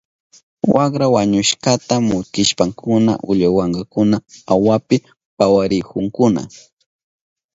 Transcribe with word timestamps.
Wakra 0.75 1.05
wañushkata 1.13 1.95
muktishpankuna 2.07 3.11
ullawankakuna 3.29 4.17
awapi 4.53 4.97
pawarihunkuna. 5.37 6.41